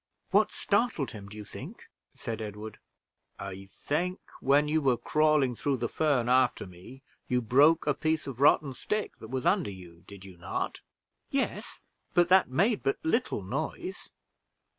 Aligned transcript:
"What 0.31 0.51
startled 0.51 1.11
him, 1.11 1.29
do 1.29 1.37
you 1.37 1.45
think?" 1.45 1.83
said 2.15 2.41
Edward. 2.41 2.79
"I 3.37 3.65
think, 3.65 4.19
when 4.39 4.67
you 4.67 4.81
were 4.81 4.97
crawling 4.97 5.55
through 5.55 5.77
the 5.77 5.87
fern 5.87 6.27
after 6.27 6.65
me, 6.65 7.03
you 7.27 7.39
broke 7.39 7.85
a 7.85 7.93
piece 7.93 8.25
of 8.25 8.41
rotten 8.41 8.73
stick 8.73 9.17
that 9.19 9.29
was 9.29 9.45
under 9.45 9.69
you. 9.69 10.03
Did 10.07 10.25
you 10.25 10.37
not?" 10.37 10.81
"Yes, 11.29 11.81
but 12.15 12.29
that 12.29 12.49
made 12.49 12.81
but 12.81 12.97
little 13.03 13.43
noise." 13.43 14.09